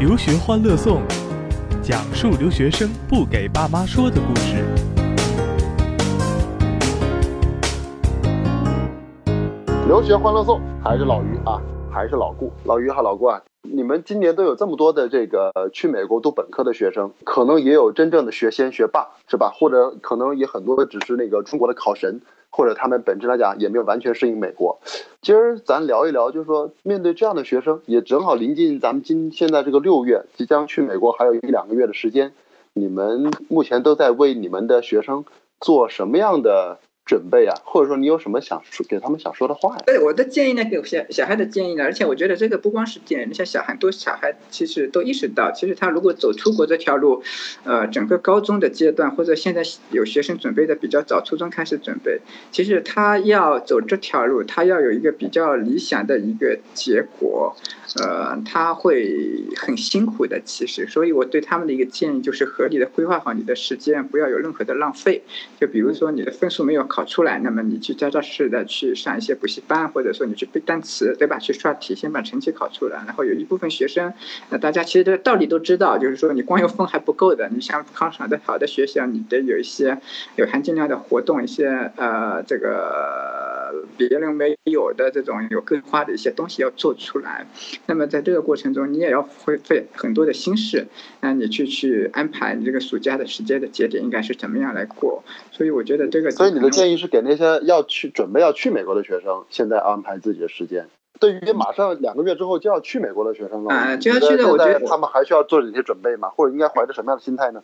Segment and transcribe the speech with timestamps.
[0.00, 1.02] 留学欢乐颂，
[1.82, 4.64] 讲述留学生不给爸妈说的故事。
[9.86, 11.60] 留学欢乐颂还是老于啊，
[11.92, 12.50] 还是老顾。
[12.64, 19.52] 老于哈，老顾啊，你们今年都有这么多的这个去美国读本科的学生，可能也有真正的学仙学霸，是吧？
[19.54, 22.22] 或者可能也很多的只是那个中国的考神。
[22.50, 24.80] 或者他们本质来讲也没有完全适应美国。
[25.22, 32.32] 今儿咱聊一聊，就是说面对这样的学生，也正好临近咱们今现在这个六月，即将去美国还有一两个月的时间，
[32.74, 35.24] 你们目前都在为你们的学生
[35.60, 36.78] 做什么样的？
[37.10, 39.82] 准备啊，或者说你有什么想说给他们想说的话呀？
[39.84, 47.20] 对，我的建议呢，给小小孩的建议呢，而且我觉得这个不光是建议，像小孩多小孩其实都意识到，其实他如果走出国这条路，
[47.64, 52.20] 呃，整个高中的阶段或者现在有学生准备的比较早，初中开始准备，
[52.52, 57.56] 其实他要走这条路，他要有一个比较理想的一个结果，
[58.00, 65.24] 呃，他会很辛苦的，其实，所以我对他们的一个建议就是合理的规划好你的时间，不要有任何的浪费，
[65.60, 66.99] 就比如说你的分数没有考。
[67.00, 71.38] 考出来，那么你去扎扎实实的去上一些补习班，或者说你去背单词，对吧？
[71.38, 73.02] 去刷题，先把成绩考出来。
[73.06, 74.12] 然后有一部分学生，
[74.50, 79.98] 那大家其实这个道理都知道，就是说你光有分还不够的，你想考上的好的学校，你得有一些
[80.36, 83.59] 有含金量的活动，一些呃这个
[83.96, 87.46] 别人没有的这种有更化的一些东西要做出来。
[87.86, 90.86] 那么在这个过程中，你也要会费很多的心事，
[91.20, 95.24] 那你去去安排你这个暑假的时间的节点应该是怎么样来过。
[95.50, 97.00] 所以我觉得这个，所以你的建议。
[97.00, 100.86] 是给那些要去准备要去美国的学生，现在安排自己的时间。
[101.18, 106.28] 对于马上两个月之后就要去美国的学生啊，就要去的，我觉得他们还需要做哪些准备吗？
[106.28, 107.62] 或者应该怀着什么样的心态呢？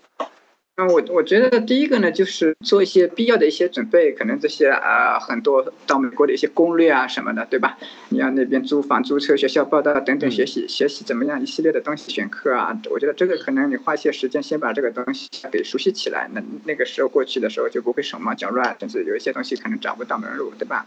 [0.79, 7.79] 那我我觉得第一个呢，就是做一些必要的一些准备，可能这些呃很多到美国的一些攻略啊什么的，对吧？
[8.11, 20.85] 你要那边租房、租车、学校报道等等，学习学习怎么样一系列的东西，选课啊，我觉得这个可能你花一些时间先把这个东西给熟悉起来，那那个时候过去的时候就不会手忙脚乱，甚至有一些东西可能找不到门路，对吧？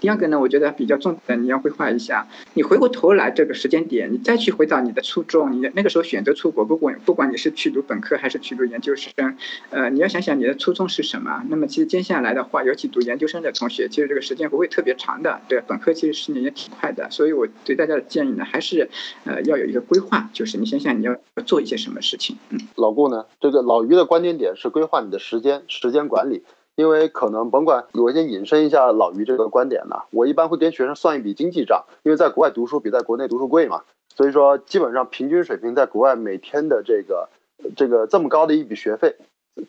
[0.00, 9.12] 第二个呢，我觉得比较重的，你要规划一下，你回过头来这个时间点，你再去回到你的初衷，你那个时候选择出国，不管不管你是去读本科还是去读研究生。
[9.70, 11.42] 呃，你要想想你的初衷是什么。
[11.48, 15.40] 那么其实接下来的话，尤其读研究生的同学，其实这个时间不会特别长的。
[15.48, 17.10] 对，本科其实十年也挺快的。
[17.10, 18.88] 所以我对大家的建议呢，还是
[19.24, 22.36] 呃要有一个规划，就是你想想你要做一些什么事情。
[22.50, 26.44] 嗯，老顾呢，这个老于的观点点是规划你的时间，时间管理。
[26.76, 33.82] 因为可能甭管，我先引申一下老于这个观点呢，我一般会跟学生算一笔经济账，因为在国外读书比在国内读书贵嘛，
[34.14, 37.28] 所以说基本上平均水平在国外每天的这个
[37.76, 39.16] 这个这么高的一笔学费。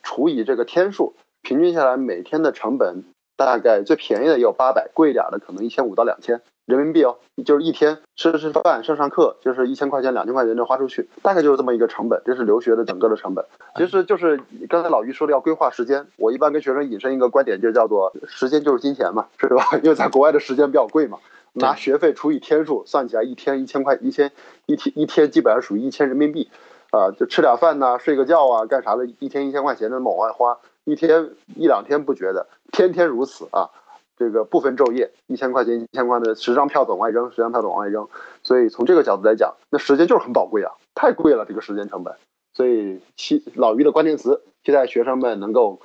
[0.03, 3.03] 除以这个天数，平均下来每天的成本
[3.35, 13.43] 大概最便宜的也有八百，贵一点的可能一千五到两千人民币哦，就是一天吃吃饭上上课就是一千块钱两千块钱就花出去，大概就是这么一个成本，这是留学的整个的成本。
[13.75, 19.65] 其实就是刚才老于说的要规划时间，我一般跟学生引申一个观点，就叫做时间就是金钱嘛，是吧？
[19.83, 21.17] 因为在国外的时间比较贵嘛，
[21.53, 24.31] 拿学费除以天数算起来，一天一千块一千
[24.67, 26.49] 一天一天基本上属于一千人民币。
[26.91, 29.05] 啊，就吃点饭呐，睡个觉啊，干啥的？
[29.19, 33.69] 一天一千块钱的往外花，一天一两天不觉得，天天如此啊。
[34.17, 38.07] 这个不分昼夜，一千块钱一千块的十张票子往外扔，十张票子往外扔。
[38.43, 42.13] 所以从这个角度来讲，那时间就是很宝贵啊，太贵了这个时间成本。
[42.53, 45.79] 所以期老于的关键词，期待学生们能够。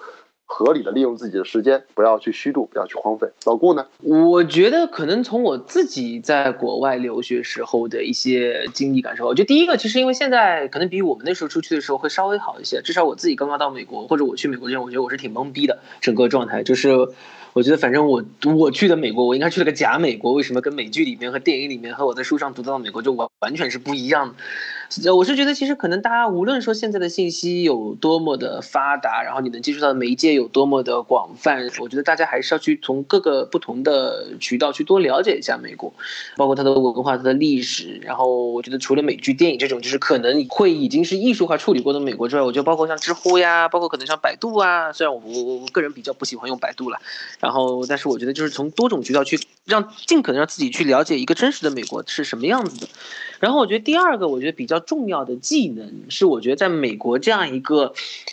[0.46, 3.28] 合理的利用自己的时间，不要去虚度，不要去荒废。
[3.44, 3.86] 老顾呢？
[4.00, 12.80] 我觉得可能从我自己在国外留学时候的一些经历感受，我觉得第一个，其实因为现在可能比我们那时候出去的时候会稍微好一些。
[12.82, 17.08] 至少我自己刚刚到美国，或者我去美国之前，我觉得我是挺懵逼的，整个状态就是，
[17.52, 18.22] 我觉得反正我
[18.56, 20.32] 我去的美国，我应该去了个假美国。
[20.32, 24.36] 为什么跟美剧里面和电影里面和我在书上读到的美国就完完全是不一样？
[25.16, 35.92] 我是觉得，其实可能大家无论说现在的信息有多么的发达，然后你能接触到的媒介有多么的广泛，我觉得大家还是要去从各个不同的渠道去多了解一下美国，
[36.36, 37.98] 包括它的文化、它的历史。
[38.02, 47.00] 然后我觉得除了美剧、电影这种，就是可能会已经是艺术化处理过的美国之外，我觉得包括像知乎呀，包括可能像百度啊，虽然我我我个人比较不喜欢用百度了，
[47.40, 52.88] 然后但是我觉得就是从多种渠道去让尽可能让自己去了解一个真实的美国是什么样子的。
[53.40, 57.92] 然后我觉得第二个，我觉得比较重要的技能是，我觉得在美国这样一个，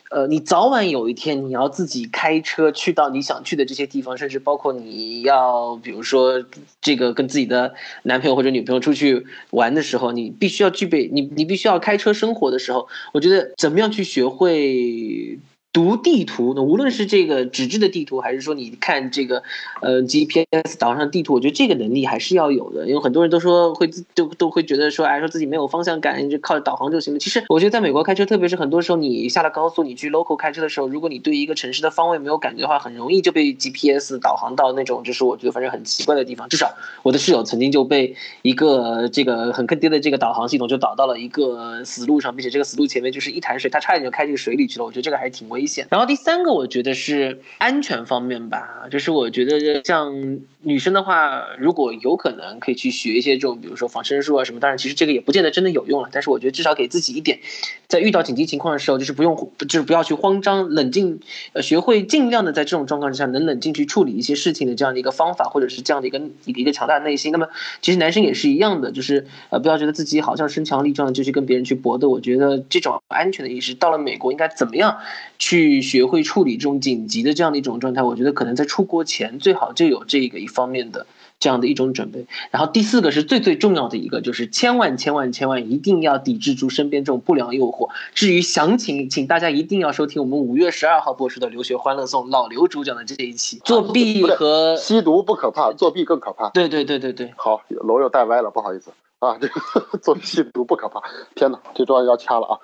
[0.10, 6.44] 呃，你早晚有一天你要自己开车去到你想去的这些地方，甚至包括你要，比如说
[6.82, 7.74] 这个跟自己的
[8.04, 15.40] 男朋友或者女朋友出去玩的时候，你必须要具备，你你必须要开车生活的时候，我觉得怎么样去学会。
[15.74, 19.42] 读地图，那无论是这个纸质的地图，还是说你看这个
[19.82, 22.88] 呃 GPS 导上地图，我觉得这个能力还是要有的。
[22.88, 27.20] 因为很多人都说会都都会觉得说，哎，说自己没有方向感，就靠导航就行了。
[27.20, 36.48] 其实我觉得在美国开车，特别是很多时候你下了高速，你去 local 开车的时候，如果你对一个城市的方位没有感觉的话，很容易就被 GPS 导航到那种就是我觉得反正很奇怪的地方。
[36.50, 36.72] 至少
[37.02, 44.86] 我的室友曾经就被一个这个很坑爹的这个导航系统就导到了一个死路上，并且这个死路前面就是一潭水，他差点就开这个水里去了。
[44.86, 45.63] 我觉得这个还挺危。
[45.64, 45.88] 危险。
[45.90, 54.60] 然后第三个，我觉得是安全方面吧，就是我觉得像女生的话，如果有可能可以去学一些这种，比如说防身术啊什么。
[54.60, 56.10] 当然，其实这个也不见得真的有用了。
[56.12, 57.40] 但是我觉得至少给自己一点，
[57.88, 61.20] 在遇到紧急情况的时候，就是不用，就是不要去慌张，冷静，
[61.54, 67.32] 呃，学会尽量的在这种状况之下能冷静去处理一些事情的这样的一个方法，或者是这样的一个一个一个强大的内心。
[67.32, 67.48] 那么
[67.82, 72.10] 其实男生也是一样的，就是呃，不要觉得自己好像身强力壮就去跟别人去搏斗。
[72.10, 74.98] 我觉得这种安全的意识到了美国应该怎么样
[75.38, 75.53] 去。
[75.54, 81.06] 去学会处理这种紧急的这样的一种状态，我觉得可能在出国前最好就有这个一方面的
[81.40, 82.26] 这样的一种准备。
[82.50, 87.90] 然后第四个是最最重要的一个，就是千万千万千万一定要抵制住身边这种不良诱惑。
[88.16, 93.62] 至于详情，请大家一定要收听我们五月十二号播出的留学欢乐颂老刘主讲的这一期。
[93.64, 96.50] 作弊和 吸毒不可怕，作弊更可怕。
[96.50, 97.32] 对对对对对。
[97.38, 98.90] 好，楼又带歪了，不好意思
[99.20, 101.00] 啊，这个作弊吸毒不可怕。
[101.36, 102.58] 天哪，这段要掐了啊。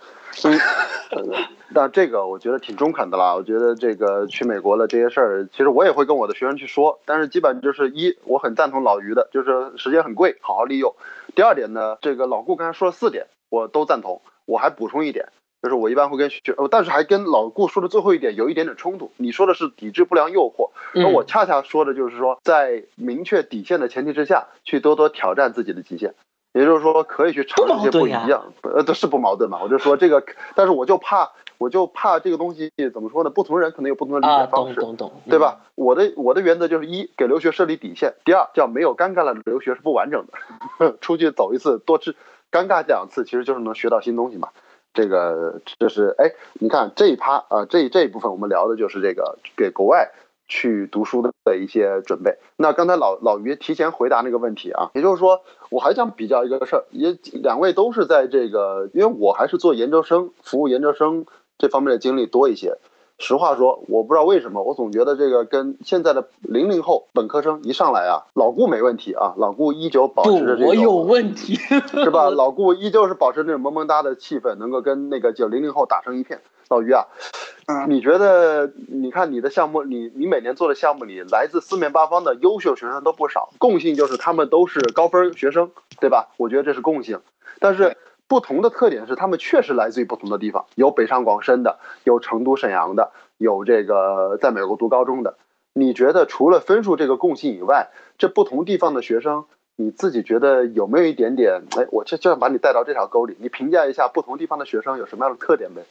[1.12, 1.34] 嗯，
[1.70, 3.36] 那这个我觉得挺中肯的啦。
[3.36, 7.00] 我觉得这个去美国的这些事儿，其实我也会跟我的学生去说。
[7.06, 10.96] 但是基本就是一，我很赞同老于的，就是时间很贵，好好利用。
[11.36, 14.22] 第二点呢，这个老顾刚才说了四点，我都赞同。
[14.46, 15.30] 我还补充一点，
[15.62, 19.12] 就是我一般会跟学，呃但是还跟老顾说的最后一点有一点点冲突。
[19.18, 26.16] 你说的是抵制不良诱惑，而我恰恰说的就是说，在明确底线的前提之下去多多挑战自己的极限。
[26.60, 29.60] 也就是说，可以去尝试一些不一样，呃，这是不矛盾嘛？
[29.64, 30.22] 我就说这个，
[30.56, 33.30] 但是我就怕，我就怕这个东西怎么说呢？
[33.30, 34.82] 不同人可能有不同的理解方式，
[35.30, 35.62] 对吧？
[35.76, 40.98] 我的我的原则就是一，给留学设立底线；第二，叫没有尴尬的留学是不完整的。
[41.00, 42.14] 出去走一次，多吃
[42.52, 44.50] 尴尬两次，其实就是能学到新东西嘛。
[44.94, 50.12] 这个这是哎，你看这一趴啊，这这一部分我们聊的就是这个给国外。
[50.50, 52.38] 去读书的的一些准备。
[52.58, 61.26] 那刚才老老于提前回答那个问题啊，也就是说，我还想比较一个事儿，也两位都是在这个，因为我还是做研究生，服务研究生
[61.58, 62.78] 这方面的经历多一些。
[63.22, 72.30] 实话说，我不知道为什么，我总觉得这个跟现在的零零后本科生一上来啊，老顾没问题啊，老顾依旧保持着这种，我有问题是吧？
[72.30, 76.40] 老顾依旧是保持那种萌萌哒的气氛，能够跟那个就零零后打成一片。
[76.70, 78.72] 老于啊，你觉得？
[78.88, 86.30] 你看你的项目，你你每年做的项目里，来自四面八方的优秀学生都不少，共性就是他们都是高分学生，对吧？
[86.38, 87.20] 我觉得这是共性，
[87.60, 87.98] 但是。
[88.30, 95.36] 不同的特点是，他们确实来自于不同的地方，有北上广深的，有成都沈阳的，有这个在美国读高中的。
[95.74, 97.90] 你觉得除了分数这个共性以外，
[98.20, 99.46] 这不同地方的学生，
[99.76, 101.64] 你自己觉得有没有一点点？
[101.76, 105.82] 哎，我就就想把你带到这条沟里，你评价一下不同地方的学生有什么样的特点呗？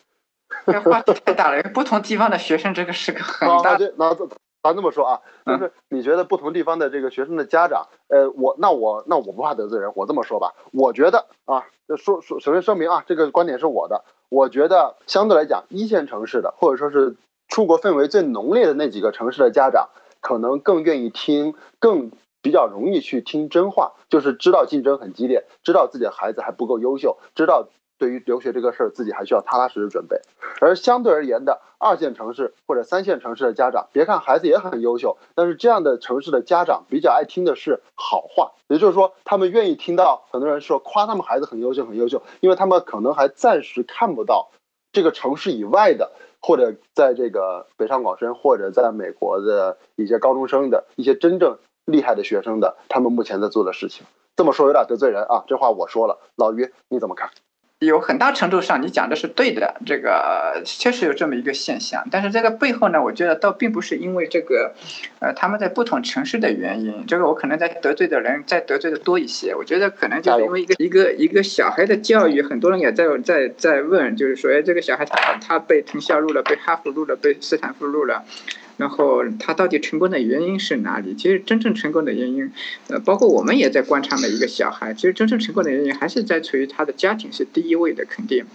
[0.73, 3.76] 这话题太大了，不同地方的学生这个是个很大。
[3.76, 4.29] 那那
[4.62, 11.67] 咱这么说啊，就是你觉得不同地方的这个学生的家长，呃，我那我那我不怕得罪人，我这么说吧，我觉得啊，
[11.97, 17.17] 说说首先声明啊，这个观点是我的，我觉得相对来讲，一线城市的或者说是
[17.49, 19.88] 出国氛围最浓烈的那几个城市的家长，
[20.20, 22.11] 可能更愿意听，更
[22.43, 27.69] 比较容易去听真话，就是知道竞争很激烈，知道自己的孩子还不够优秀，知道。
[27.98, 30.20] 对于留学这个事儿，自己还需要踏踏实实准备。
[30.60, 44.50] 而相对而言的二线城市或者三线城市的家长，别看孩子也很优秀，但是这样的城市的家长比较爱听的是好话，也就是说，他们愿意听到很多人说夸他们孩子很优秀很优秀，因为他们可能还暂时看不到
[44.93, 54.06] 这个城市以外的，或者在这个北上广深或者在美国的一些高中生的一些真正厉害的学生的他们目前在做的事情。
[54.36, 57.31] 这么说有点得罪人啊，这话我说了，老于你怎么看？
[57.81, 62.05] 有很大程度上，你讲的是对的，这个确实有这么一个现象。
[62.11, 64.75] 但是这个背后呢，我觉得倒并不是因为这个，
[65.20, 67.06] 呃，他们在不同城市的原因。
[67.06, 69.55] 这个我可能在得罪的人再得罪的多一些。
[69.55, 78.25] 我觉得可能就是因为一个一个一个小孩的教育，很多人也在在在问，就是说，哎，这个小孩他他被藤校录了，被哈佛录了，被斯坦福录了。
[78.79, 81.15] 然后他到底成功的原因是哪里？
[81.15, 82.51] 其实真正成功的原因，
[82.89, 88.47] 呃，包括我们也在观察每一个小孩，其实真正成功的原因还是在处于他的家庭是第一位的肯定。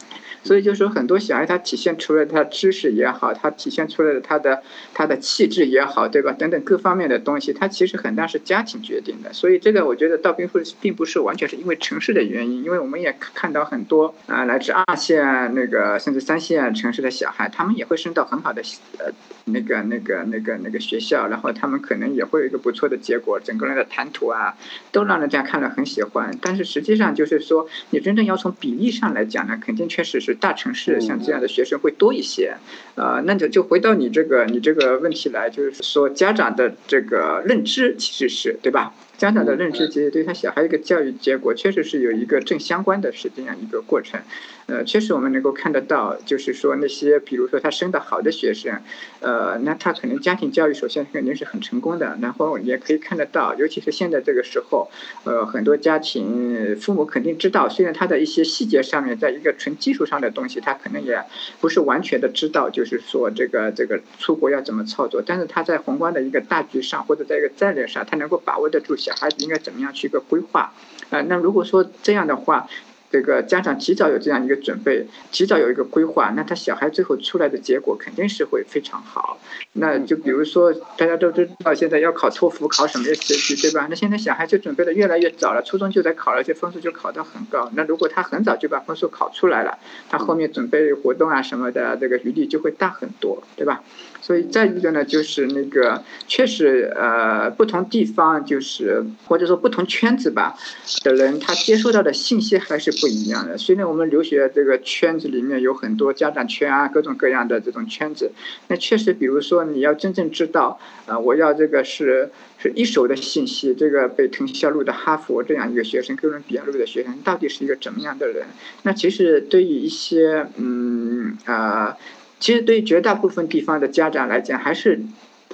[0.46, 4.62] 所以就说很多小孩他体现出来他知识也好，他体现出来的他的
[4.94, 6.34] 他的气质也好，对吧？
[6.34, 9.32] 等等各方面的东西，他其实很大是家庭决定的。
[9.32, 18.62] 所以这个我觉得倒并不并不是完全是因为城市的原因，因为我们也看到很多啊来自二线那个甚至三线城市的小孩，他们也会升到很好的
[19.00, 19.06] 呃
[19.46, 24.56] 那个那个那个那个学校，然后他们可能也会有一个不错的结果，整个人的谈吐啊
[24.92, 26.38] 都让人家看了很喜欢。
[26.42, 30.38] 但是实际上就是说，你真正要从比例上来讲呢，肯定确实是。
[30.44, 32.58] 大城市像这样的学生会多一些，
[32.96, 38.94] 呃，那就就回到你这个你这个问题来，就是说家长的这个认知其实是对吧？
[39.24, 44.20] 家长的认知其实对他小孩一个教育结果确实是有一个正相关的是这样一个过程。
[44.66, 48.82] 呃，确实我们能够看得到，就是说那些，比如说他升的好的学生，
[49.20, 54.90] 呃，那他可能家庭教育首先肯定是很成功的，然后也可以看得到，尤其是现在这个时候，
[55.26, 61.22] 呃，很多家庭父母肯定知道，虽然他的一些细节上面，在一个纯技术上的东西，他可能也
[61.60, 70.74] 不是完全的知道，就是说这个这个出国要怎么操作，但是他在宏观的一个大局上，或者在一个战略上，他能够把握得住小孩子应该怎么样去一个规划，
[71.10, 72.68] 呃，那如果说这样的话。
[73.14, 79.38] 这个家长提早有这样一个准备，提早有一个规划，那他小孩最后出来的结果肯定是会非常好。
[79.74, 83.86] 那就比如说，大家都知道现在要考托福，考什么 SAT，对吧？
[83.88, 87.70] 那现在小孩就准备的越来越早了，初中就在考，而且分数就考得很高。
[87.76, 89.78] 那如果他很早就把分数考出来了，
[90.10, 93.84] 他后面准备活动啊什么的，这个余地就会大很多，对吧？
[94.22, 100.56] 所以再一个呢，就是那个确实，呃，不同地方就是或者说不同圈子吧
[101.04, 103.58] 的人，他接收到的信息还是不一样的。
[103.58, 108.32] 虽然我们留学这个圈子里面有很多家长圈啊，各种各样的这种圈子，
[108.70, 118.46] 那确实，比如说你要真正知道，啊，我要这个是是一手的信息，这个被藤校录的哈佛这样一个学生，哥伦比亚录的学生到底是一个怎么样的人？
[118.84, 121.98] 那其实对于一些，嗯啊。
[122.40, 125.00] 其实对于绝大部分地方的家长来讲，还是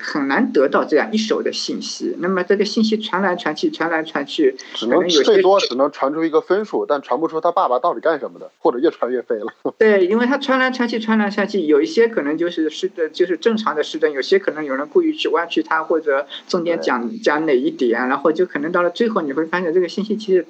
[0.01, 2.15] 很难得到这样一手的信息。
[2.19, 9.53] 那么这个信息传来传去，传来传去，只能最多只能传出一个分数，但传不出他爸爸到底干什么的，或者越传越飞了。
[9.77, 20.45] 对，因为他传来传去，传来传去，有一些可能就是失的，就是正常的失真，有些可能有人故意去弯曲他，或者重点讲讲哪一点，然后就可能到了最后，你会发现这个信息其实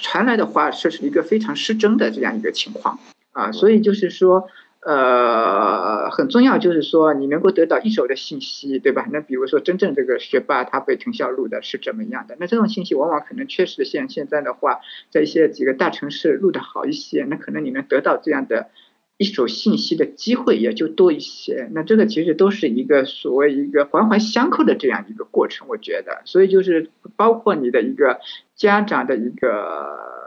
[0.00, 2.98] 传来的话，是一个非常失真的这样一个情况
[3.32, 3.52] 啊。
[3.52, 4.48] 所以就是说。
[4.86, 9.08] 呃，很重要就是说，你能够得到一手的信息，对吧？
[9.10, 12.36] 那比如说，真正这个学霸他被藤校录的是怎么样的？
[12.38, 18.68] 那这种信息往往可能确实像现在的话，在一些几个大城市录的好一些，那可能你能得到这样的
[19.16, 21.70] 一手信息的机会也就多一些。
[21.72, 26.20] 那这个其实都是一个所谓一个环环相扣的这样一个过程，我觉得。
[26.26, 28.20] 所以就是包括你的一个
[28.54, 30.23] 家长的一个。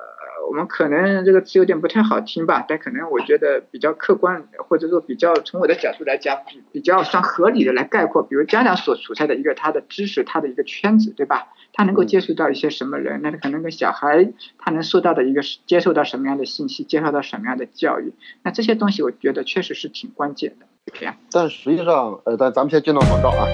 [0.47, 8.23] 我们可能这个词有点不太好听吧，但可能我觉得比较客观，或者说比较从我的角度来讲，比比较算合理的来概括。
[8.23, 11.49] 比如家长所处在的一个他的知识，他的一个圈子，对吧？
[11.73, 13.19] 他能够接触到一些什么人？
[13.21, 18.13] 那他可能跟小孩他能受到的一个接受到什么样的信息，接受到什么样的教育？
[18.43, 21.17] 那这些东西我觉得确实是挺关键的，对呀。
[21.31, 23.45] 但实际上，呃，但咱们先进到广告啊。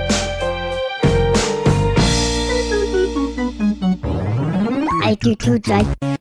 [5.04, 6.13] I do to drive.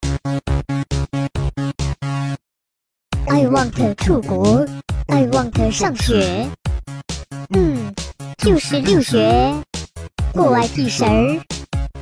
[4.02, 4.66] 出国
[5.06, 6.44] ，I want 上学，
[7.54, 7.94] 嗯，
[8.36, 9.54] 就是留学，
[10.32, 11.40] 国外屁事儿，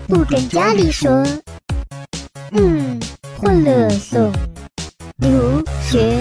[0.09, 1.11] 不跟家里说，
[2.53, 2.99] 嗯，
[3.37, 4.33] 欢乐颂，
[5.19, 6.17] 留学，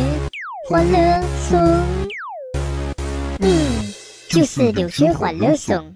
[0.70, 1.58] 欢乐颂，
[3.40, 3.94] 嗯，
[4.30, 5.96] 就是留学欢乐颂。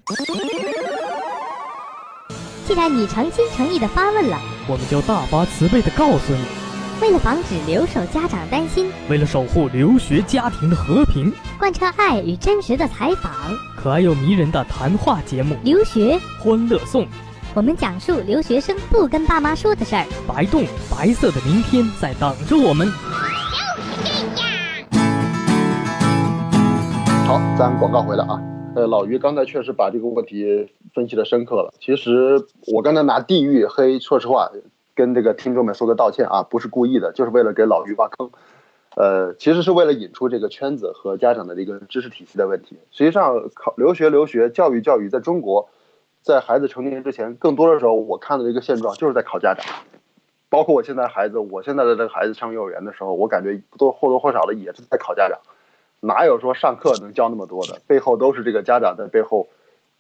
[2.66, 6.63] 既然你诚心诚意的发问了，我们就大发慈悲的告诉你。
[7.04, 11.30] 为了防止留守家长担心，为了守护留学家庭的和平，
[11.60, 13.30] 贯彻爱与真实的采访，
[13.76, 17.04] 可爱又迷人的谈话节目《留学欢乐颂》，
[17.54, 20.06] 我们讲述留学生不跟爸妈说的事儿。
[20.26, 22.88] 白洞，白色的明天在等着我们。
[24.06, 24.50] 就是这样
[27.28, 28.42] 好，咱广告回来啊。
[28.78, 31.74] 呃，老于刚才确实把这个问题分析的深刻了。
[31.82, 32.42] 其实
[32.74, 34.50] 我刚才拿地域黑，说实话。
[34.96, 38.30] 跟这个听众们说个道歉啊，不是故意的，就是为了给老于挖坑，
[38.96, 42.78] 呃，其实是为了引出这个圈子和家长的这个知识体系的问题。
[42.92, 45.70] 实际上，考留学、留学、教育、教育，在中国，
[46.22, 49.66] 在孩子成年之前，更多的时候，我看到的一个现状就是在考家长。
[50.50, 55.40] 包括我现在孩子，我现在的这个孩子上幼儿园的时候，我感觉都或多或少的也是在考家长。
[56.00, 57.82] 哪有说上课能教那么多的？
[57.88, 59.48] 背后都是这个家长在背后，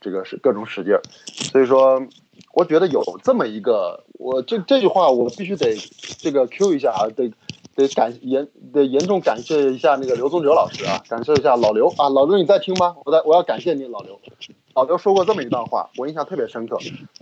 [0.04, 1.02] 这个是各种使劲儿。
[1.26, 2.06] 所以说，
[2.54, 5.76] 我觉得有这么一个，我这这句话我必须得
[6.20, 7.32] 这个 Q 一下啊，得
[7.76, 12.96] 得感严得严重感谢一下那个刘宗哲老师啊，感谢一下老刘啊，老刘你在听吗？
[13.06, 14.20] 我在我要感谢你，老刘。
[14.76, 16.78] 老刘说过这么一段话，我印象特别深刻。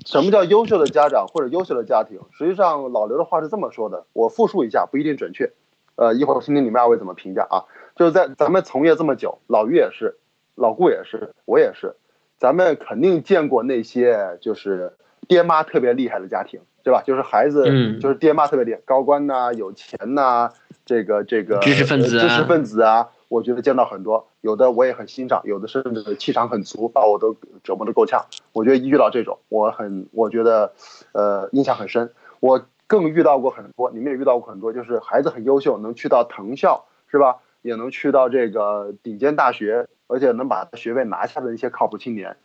[0.06, 2.18] 什么叫优秀的家长或者优秀的家庭？
[2.32, 5.52] 实际上，老刘的话是这么说的，我复述一下，不一定准确。
[5.98, 7.66] 呃，一会儿我听听你们二位怎么评价啊？
[7.98, 10.18] 就是在咱们从业这么久，老于也是，
[10.56, 11.94] 老顾也是，我也是，
[12.42, 14.94] 咱们肯定见过那些就是
[15.28, 17.04] 爹妈特别厉害的家庭，对吧？
[17.06, 20.50] 就是孩子，嗯就是爹妈特别厉害，高官呐、有钱呐、
[20.84, 28.26] 这个这个知识分子啊呃知识分子啊，我觉得见到很多，有的我也很欣赏，有的甚至气场很足，把我都折磨得够呛。
[28.54, 30.74] 我觉得一遇到这种，我很我觉得，
[31.12, 32.12] 呃，印象很深。
[32.40, 37.38] 我更遇到过很多，你们也遇到过很多，就是孩子很优秀，能去到藤校，是吧？
[37.62, 42.38] 也能去到这个顶尖大学，而且能把学位拿下的一些靠谱青年，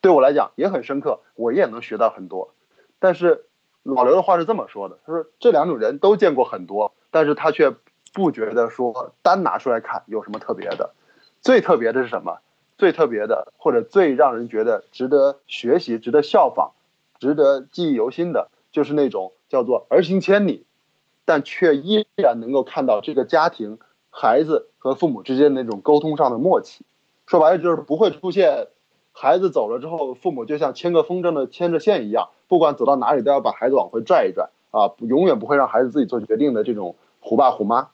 [0.00, 2.54] 对我来讲也很深刻，我也能学到很多。
[2.98, 3.44] 但是
[3.82, 7.74] 老刘的话是这么说的，他说这两种人都见过很多，但是他却
[8.12, 10.94] 不觉得说单拿出来看有什么特别的。
[11.40, 12.38] 最特别的是什么？
[12.76, 16.72] 最特别的，或者最让人觉得值得学习、值得效仿、
[17.18, 20.64] 值得记忆犹新的，就是那种叫做儿行千里，
[21.26, 23.78] 但却依然能够看到这个家庭、
[24.10, 26.84] 孩子和父母之间那种沟通上的默契。
[27.26, 28.68] 说白了就是不会出现
[29.12, 37.88] 孩子走了之后，父母就像牵个风筝的牵着线一样，不管走到哪里都要把孩子往回拽一拽啊，永远不会让孩子自己做决定的这种虎爸虎妈。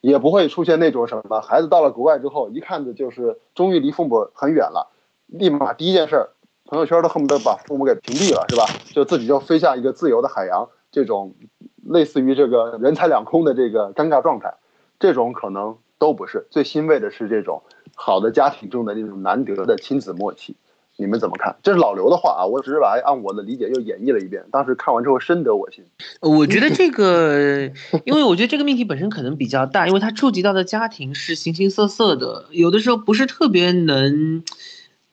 [0.00, 4.90] 也不会出现那种什么孩子到了国外之后，一看着就是终于离父母很远了，
[5.28, 6.30] 立马第一件事儿，
[6.64, 8.64] 朋友圈都恨不得把父母给屏蔽了，是吧？
[8.92, 11.36] 就自己就飞向一个自由的海洋，这种
[11.84, 14.52] 类似于这个人财两空的这个尴尬状态，
[15.02, 16.46] 这种可能都不是。
[16.48, 17.62] 最欣慰的是这种
[17.96, 20.54] 好的家庭中的那种难得的亲子默契。
[20.96, 21.56] 你们怎么看？
[21.62, 24.44] 这是老刘的话啊，我只是把按我的理解又演绎了一遍。
[24.52, 25.82] 当时看完之后深得我心。
[26.20, 27.72] 我觉得这个，
[28.04, 34.44] 因为我觉得这个命题本身可能比较大，因为它触及到的家庭是形形色色的，有的时候不是特别能，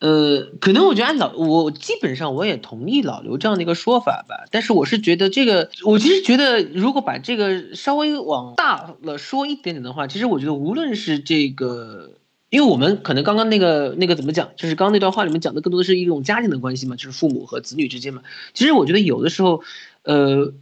[0.00, 12.16] 呃，可能我觉得按老我基本上我也同意老刘这样的一个说法吧，但是我是觉得这个，我其实觉得如果把这个稍微往大了说一点点的话，其实我觉得无论是这个。
[12.50, 18.22] 因为我们可能刚刚那个那个怎么讲，就是刚刚那段话里面讲的更多的是一种家庭的关系嘛，就是父母和子女之间嘛。
[18.54, 19.62] 其实我觉得有的时候，
[20.02, 20.52] 呃，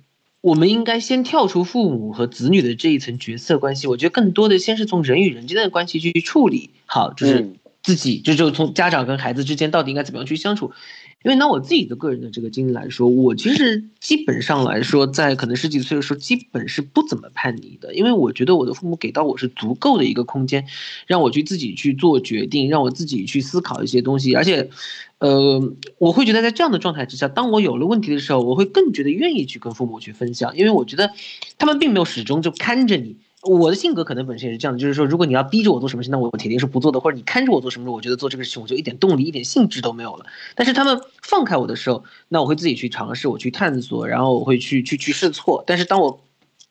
[0.42, 7.54] 我们应该先跳出父母和子女的这一层角色关系，我觉得更多的先是从人与人之间的关系去处理好，就是
[7.88, 10.72] 自己，就就从家长跟孩子之间到底应该怎么样去相处。
[11.24, 20.66] 因为拿我自己的个人的这个经历来说，我其实 基本上来说，在可能十几岁的时候，基本是不怎么叛逆的，因为我觉得我的父母给到我是足够的一个空间，
[21.06, 24.68] 让我去自己去做决定，让我自己去思考一些东西，而且，
[25.16, 31.10] 呃，我会觉得在这样的状态之下，当我有了问题的时候，我会更觉得愿意去跟父母去分享，因为我觉得
[31.56, 33.16] 他们并没有始终就看着你。
[33.56, 40.26] 我的性格可能本身也是这样的，就是说，如果你要逼着我做什么事，那我铁定是不做的；或者你看着我做什么事，我觉得做这个事情我就一点动力、一点兴致都没有了。
[40.54, 45.64] 但是他们放开我的时候，那我会自己去尝试，我去探索，然后我会去去去试错。
[45.66, 46.20] 但是当我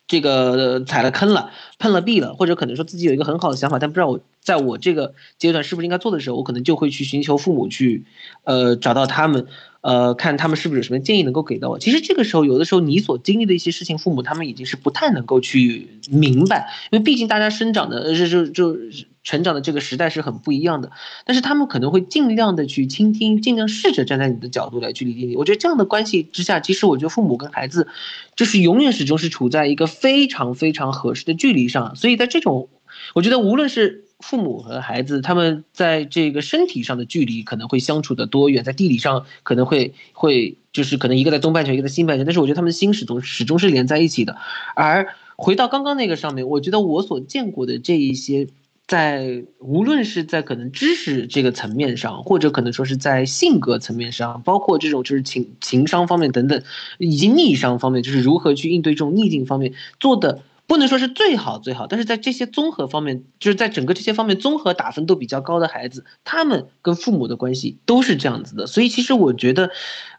[0.07, 8.05] 这个踩了坑了、碰了壁了，或者可能说自己有一个很好的想法，但不知道我在我这个阶段是不是应该做的时候，我可能就会去寻求父母去，
[8.43, 9.47] 呃，找到他们，
[9.87, 11.79] 呃，看他们是不是有什么建议能够给到我。
[11.79, 18.77] 其实这个时候，有的时候你所经历的一些事情，父母他们已经是不太能够去明白，因为毕竟大家生长的就就就
[19.23, 20.91] 成长的这个时代是很不一样的。
[21.23, 25.37] 但是他们可能会尽量的去倾听，尽量试着站在你的角度来去理解你。
[25.37, 27.87] 我觉得这样的关系之下，其实我觉得父母跟孩子，
[28.35, 31.95] 就是永远始终是处在一个非常非常合适的距离上。
[31.95, 32.67] 所以在这种，
[33.15, 44.37] 我觉得无论是父母和孩子，他们在这个身体上的距离可能会相处的多远，在地理上可能会会就是可能一个在东半球，一个在西半球，但是我觉得他们的心始终始终是连在一起的。
[44.75, 48.47] 而回到刚刚那个上面，我觉得我所见过的这一些。
[48.87, 56.63] 在无论是在可能知识这个层面上，或者可能说是在性格层面上，包括这种就是情情商方面等等，
[56.97, 69.71] 以及逆商方面，就是如何去应对这种逆境方面做的，不能说是最好最好，但是在这些综合方面，就是在整个这些方面综合打分都比较高的孩子，他们跟父母的关系都是这样子的，所以其实我觉得，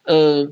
[0.04, 0.50] 呃。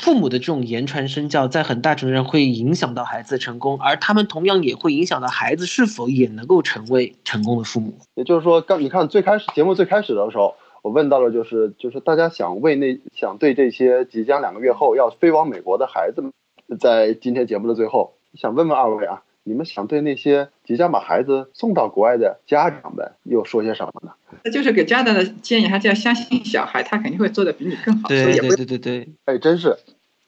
[0.00, 7.98] 父母的这种言传身教，在很大程度上会影响到孩子的成功，而他们同样也会影响到孩子是否也能够成为成功的父母。
[8.14, 16.32] 也就是说，刚你看最开始节目最开始的时候，我问到了，就是就是大家想为那想对这些即将两个月后要飞往美国的孩子们，
[16.80, 24.12] 在今天节目的最后，想问问二位啊，你们想对那些即将把孩子送到国外的家长们又说些什么呢？
[24.44, 28.08] 那就是给家长的建议，还是要相信小孩，他肯定会做的比你更好。
[28.08, 29.08] 对对对对对。
[29.26, 29.76] 哎，真是，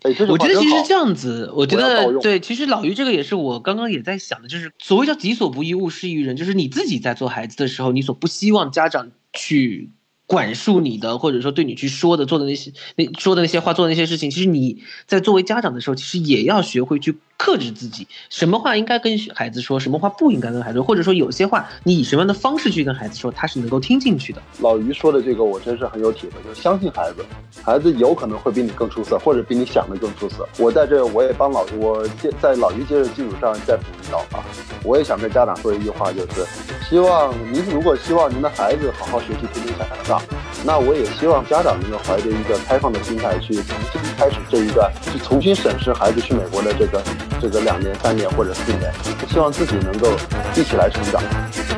[0.03, 9.89] 哎，这句我觉得其实这样子，我觉得对，其实老于这个也是我刚刚也在想的，就是所谓叫己所不欲，勿施于人，就是你自己在做孩子的时候，你所不希望家长去
[10.27, 24.41] 管束你的，或者说对你去说的、做的那些、那说的那些话、做的那些事情，其实你在作为家长的时候，其实也要学会去克制自己，什么话应该跟孩子说，什么话不应该跟孩子说，或者说有些话你以什么样的方式去跟孩子说，他是能够听进去的。
[24.61, 27.25] 老于说的这个，我真是很有体会，就是相信孩子，
[27.63, 30.49] 孩子有可能会比你更出色，或者比你想的更出色。
[30.59, 34.45] 我在这，我也帮老，我接在老于接的基础上再补一刀啊。
[34.83, 36.47] 我也想跟家长说一句话，就是
[36.89, 40.23] 希望您如果希望您的孩子好好学习，天天向上，
[40.65, 47.03] 那我也希望家长能够怀着一个开放的心态去重新开始这一段，去重新审视孩子去美国的这个
[47.45, 48.91] 这个两年、三年或者四年，
[49.29, 50.09] 希望自己能够
[50.57, 51.23] 一起来成长。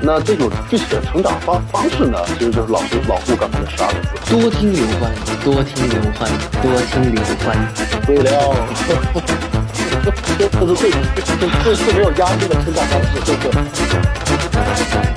[0.01, 4.11] 那这种具体的成长方方式呢，其实就是老师老顾刚才的十二个字。
[4.31, 6.31] 多听刘欢，多听刘欢，
[6.63, 7.59] 多听刘欢。
[8.07, 8.55] 对了，
[10.39, 15.16] 这这是最最最最没有压力的成长方式，对不对？